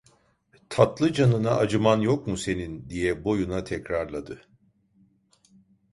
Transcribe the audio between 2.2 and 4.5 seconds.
mu senin? diye boyuna tekrarladı.